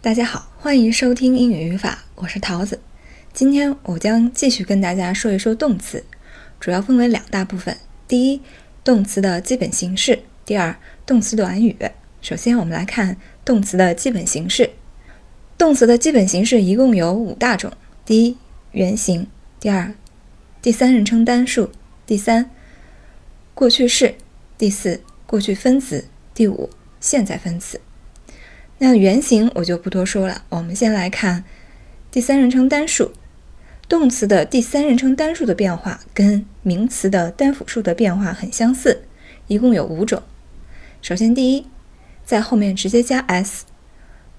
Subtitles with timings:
[0.00, 2.78] 大家好，欢迎收听英语语法，我是桃子。
[3.32, 6.04] 今天我将继续跟大家说一说动词，
[6.60, 7.76] 主要分为两大部分：
[8.06, 8.40] 第一，
[8.84, 11.76] 动词的基本形式；第二，动词短语。
[12.22, 14.70] 首先，我们来看动词的基本形式。
[15.58, 17.72] 动词的基本形式一共有五大种：
[18.06, 18.36] 第一，
[18.70, 19.26] 原形；
[19.58, 19.92] 第二，
[20.62, 21.70] 第三人称单数；
[22.06, 22.48] 第三，
[23.52, 24.14] 过去式；
[24.56, 27.80] 第四，过去分词；第五，现在分词。
[28.78, 31.44] 那原型我就不多说了，我们先来看
[32.10, 33.12] 第三人称单数。
[33.88, 39.04] 动词的第三人称单数的变化跟名词的单复数的变化很相似，
[39.46, 40.22] 一共有五种。
[41.00, 41.66] 首先，第一，
[42.24, 43.64] 在后面直接加 s，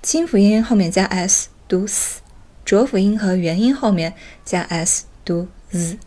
[0.00, 2.20] 清辅音后面加 s 读 s，
[2.64, 4.14] 浊辅音和元音后面
[4.44, 5.98] 加 s 读 z。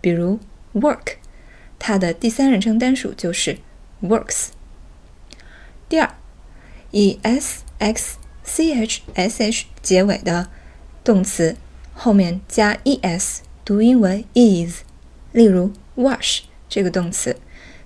[0.00, 0.40] 比如
[0.74, 1.14] work，
[1.78, 3.58] 它的第三人称单数就是
[4.02, 4.48] works。
[5.88, 6.12] 第二，
[6.92, 10.48] 以 s x c h s h 结尾的
[11.02, 11.56] 动词
[11.94, 14.82] 后面加 e s，读音为 is。
[15.32, 17.36] 例如 wash 这个动词，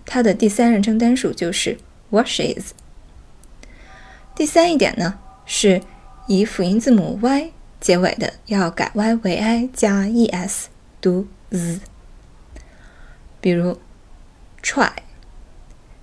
[0.04, 1.78] 它的第三人称单数就是
[2.10, 2.70] washes。
[4.34, 5.80] 第三一点呢，是
[6.26, 10.68] 以辅音字母 y 结尾的，要改 y 为 i 加 e s，
[11.00, 11.80] 读 z。
[13.40, 13.78] 比如
[14.60, 14.90] try，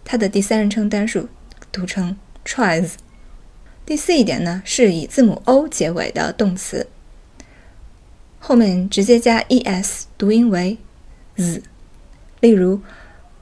[0.06, 1.28] 它的第三人称单数
[1.72, 2.16] 读成
[2.46, 2.94] tries。
[3.86, 6.88] 第四一点呢，是以字母 o 结尾的动词，
[8.40, 10.78] 后面直接加 e s，读音为
[11.36, 11.62] z。
[12.40, 12.82] 例如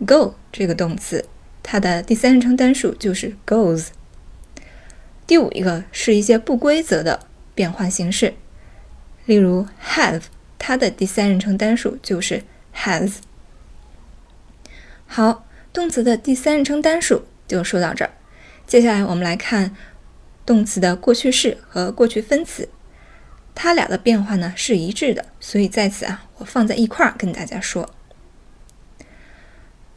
[0.06, 1.26] go 这个动词，
[1.62, 3.88] 它的第三人称单数就是 goes。
[5.28, 8.34] 第五一个是一些不规则的变换形式，
[9.26, 10.24] 例如 have，
[10.60, 12.44] 它的第三人称单数就是
[12.76, 13.14] has。
[15.08, 18.12] 好，动词的第三人称单数就说到这儿，
[18.72, 19.76] 接下来我们来看
[20.46, 22.70] 动词的过去式和过去分词，
[23.54, 27.94] 它俩的变化呢是一致的，所以在此啊，我放在一块儿跟大家说。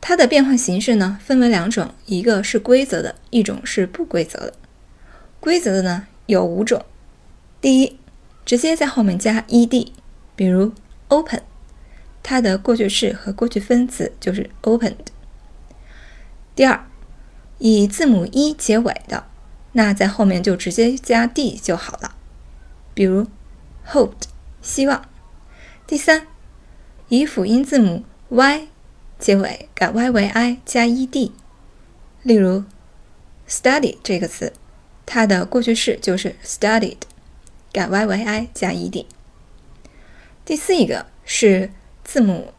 [0.00, 4.54] 它的变换形式呢分为两种，一个是规则的，一种是不规则的。
[5.38, 6.84] 规则的呢有五种，
[7.60, 8.00] 第一，
[8.44, 9.92] 直接在后面加 ed，
[10.34, 10.72] 比如
[11.06, 11.44] open，
[12.24, 14.96] 它的过去式和过去分词就是 opened。
[16.56, 16.84] 第二，
[17.66, 19.24] 以字母 e 结尾的，
[19.72, 22.14] 那在后面就直接加 d 就好了，
[22.92, 23.26] 比如
[23.88, 24.24] hoped，
[24.60, 25.08] 希望。
[25.86, 26.26] 第三，
[27.08, 28.68] 以辅音字母 y
[29.18, 31.32] 结尾，改 y 为 i 加 ed，
[32.22, 32.64] 例如
[33.48, 34.52] study 这个词。
[35.06, 36.98] 它的过去式就是 studied，
[37.72, 39.06] 改 y 为 i 加 ed。
[40.44, 41.70] 第四一个是
[42.04, 42.52] 字母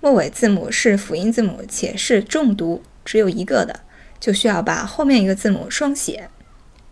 [0.00, 3.80] 末尾字母是辅音字母且是重读，只有一个的，
[4.18, 6.28] 就需要把后面一个字母双写。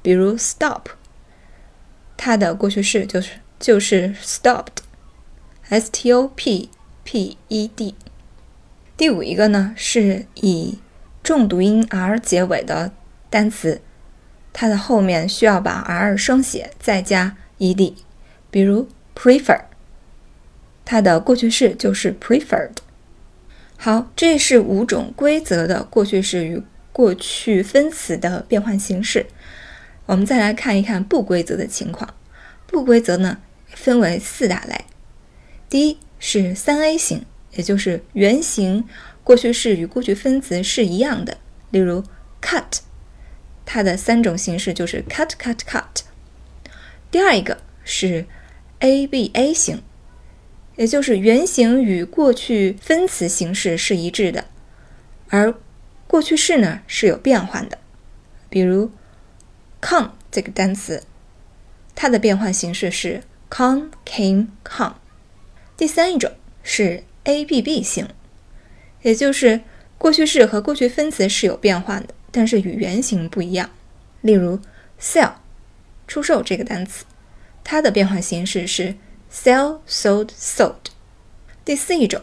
[0.03, 0.87] 比如 stop，
[2.17, 6.71] 它的过去式就是就是 stopped，s t o p
[7.05, 7.95] p e d。
[8.97, 10.79] 第五一个呢是以
[11.23, 12.93] 重读音 r 结尾的
[13.29, 13.81] 单词。
[14.53, 17.93] 它的后面需要把 r 双写，再加 ed，
[18.51, 19.61] 比如 prefer，
[20.83, 22.77] 它的过去式就是 preferred。
[23.77, 26.63] 好，这是五种规则的过去式与
[26.97, 29.27] 过去分词的变换形式。
[30.07, 32.15] 我们再来看一看不规则的情况。
[32.67, 33.37] 不规则呢，
[33.67, 34.87] 分为四大类。
[35.69, 38.89] 第一是三 A 型，也就是原型
[39.23, 41.37] 过去式与过去分词是一样的，
[41.71, 42.03] 例如
[42.41, 42.79] cut。
[43.67, 46.01] 它的三种形式就是 cut cut cut。
[47.11, 48.25] 第二一个是
[48.79, 49.83] A B A 型，
[50.77, 54.47] 也就是原型与过去分词形式是一致的，
[55.29, 55.53] 而
[56.17, 57.77] 过去式呢是有变换的。
[58.49, 58.91] 比如
[59.83, 61.03] come 这个单词，
[61.95, 64.95] 它的变换形式是 come came come。
[65.77, 66.33] 第三一种
[66.63, 68.09] 是 A B B 型，
[69.03, 69.61] 也就是
[69.99, 72.15] 过去式和过去分词是有变换的。
[72.31, 73.69] 但是与原型不一样，
[74.23, 74.59] 例如
[74.99, 75.33] sell
[76.09, 77.05] 出售这个单词，
[77.63, 78.95] 它的变换形式是
[79.31, 80.77] sell sold sold。
[81.63, 82.23] 第四一种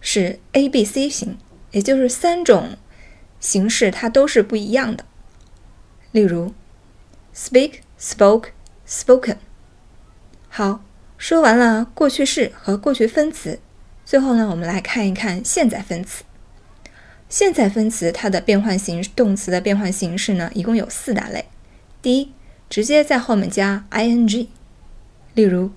[0.00, 1.36] 是 A B C 型，
[1.72, 2.76] 也就是三种
[3.44, 5.04] 形式它都是不一样的。
[6.12, 6.54] 例如
[7.36, 8.48] speak spoke
[8.88, 9.36] spoken。
[10.48, 10.82] 好，
[11.18, 13.60] 说完了过去式和过去分词，
[14.06, 16.24] 最后呢，我们来看一看现在分词。
[17.28, 21.44] 现在分词它的变换形动词的变换形式呢，一共有四大类。
[22.00, 22.32] 第一，
[22.70, 24.48] 直接在后面加 ing，
[25.34, 25.70] 例如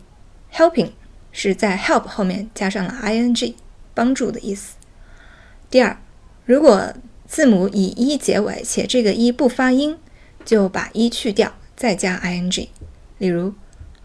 [0.54, 0.92] helping
[1.34, 3.56] 是在 help 后面加上了 ing，
[3.94, 4.76] 帮助的意思。
[5.70, 5.98] 第二，
[6.46, 6.94] 如果
[7.28, 9.98] 字母以 e 结尾且这个 e 不发音，
[10.46, 12.70] 就把 e 去掉，再加 ing，
[13.18, 13.54] 例如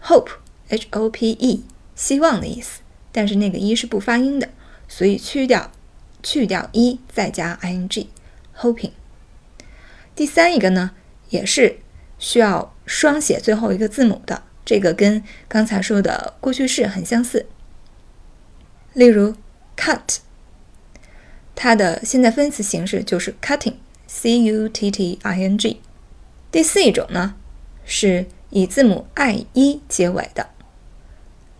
[0.03, 1.63] hope，h-o-p-e，
[1.95, 2.81] 希望的意思，
[3.13, 4.49] 但是那个一是不发音的，
[4.89, 5.71] 所以去掉
[6.21, 8.91] 去掉一，再加 ing，hoping。
[10.13, 10.91] 第三一个呢，
[11.29, 11.77] 也是
[12.19, 17.45] 需要双写最后一个字母的，这个跟刚才说的过去式很相似。
[18.91, 19.33] 例如
[19.77, 20.17] cut，
[21.55, 23.81] 它的现在分词形式就是 cutting，c-u-t-t-i-n-g。
[26.51, 27.35] 第四一种呢，
[27.85, 30.49] 是以字母 i-e 结尾的，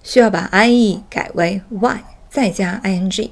[0.03, 3.31] 需要把 i-e 改为 y，再加 ing。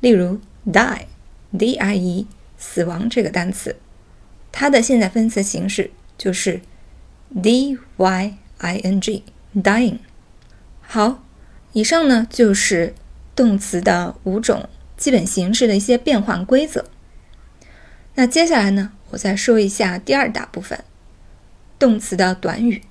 [0.00, 2.26] 例如 die，d-i-e，
[2.56, 3.76] 死亡这个单词。
[4.52, 6.60] 它的现在分词形式就是
[7.42, 9.98] d y i n g，dying。
[10.80, 11.24] 好，
[11.72, 12.94] 以上呢就是
[13.34, 14.68] 动词的五种
[15.00, 16.84] 基本形式的一些变换规则。
[18.16, 20.84] 那接下来呢，我再说一下第二大部分，
[21.78, 22.82] 动词的短语。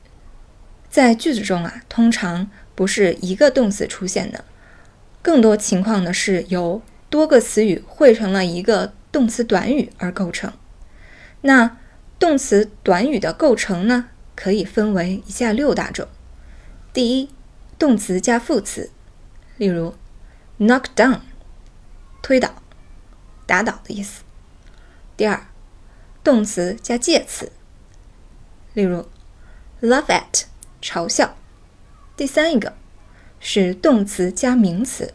[0.89, 4.43] 在句子中啊，通常不是一个动词出现的，
[5.21, 10.51] 更多情况呢是由多个词语汇成了一个动词短语而构成。
[11.41, 11.77] 那
[12.17, 16.07] 动词短语的构成呢，可以分为以下六大种。
[16.91, 17.29] 第一，
[17.77, 18.89] 动词加副词，
[19.57, 19.93] 例如
[20.59, 21.19] knock down，
[22.21, 22.61] 推倒、
[23.45, 24.23] 打倒的意思。
[25.17, 25.47] 第二，
[26.23, 27.51] 动词加介词，
[28.73, 29.07] 例如
[29.81, 30.43] laugh at，
[30.81, 31.35] 嘲笑。
[32.15, 32.73] 第三一个
[33.39, 35.13] 是动词加名词，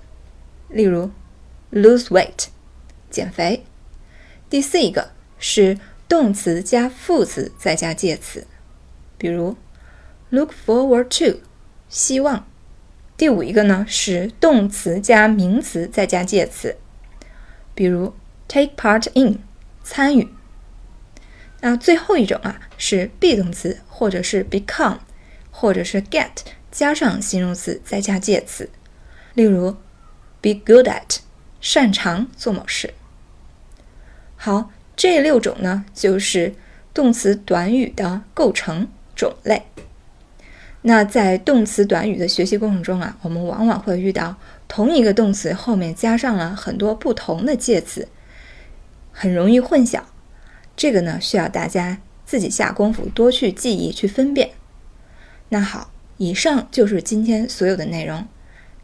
[0.68, 1.10] 例如
[1.72, 2.46] lose weight，
[3.10, 3.64] 减肥。
[4.48, 5.78] 第四一个是。
[6.06, 8.46] 动词加副词再加介词，
[9.16, 9.56] 比如
[10.28, 11.40] look forward to，
[11.88, 12.46] 希望。
[13.16, 16.76] 第五一个呢是动词加名词再加介词，
[17.74, 18.14] 比如
[18.48, 19.38] take part in，
[19.82, 20.28] 参与。
[21.60, 24.98] 那最后一种啊是 be 动词或者是 become，
[25.50, 26.30] 或者是 get
[26.70, 28.70] 加上形容词再加介词，
[29.34, 29.72] 例如
[30.40, 31.18] be good at，
[31.60, 32.94] 擅长做某事。
[34.36, 34.70] 好。
[34.96, 36.54] 这六种呢，就是
[36.94, 38.86] 动词短语的构成
[39.16, 39.64] 种类。
[40.82, 48.08] 那在动词短语的学习过程中啊，我们往往会遇到同一个动词后面加上了很多不同的介词，
[49.12, 50.02] 很容易混淆。
[50.76, 54.50] 这个呢，需要大家自己下功夫，多去记忆，去分辨。
[55.50, 58.26] 那好，以上就是今天所有的内容，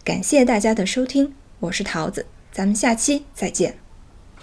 [0.05, 3.90] 感谢大家的收听，我是桃子，咱们下期再见。